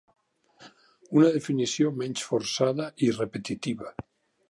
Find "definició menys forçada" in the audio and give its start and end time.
1.35-2.91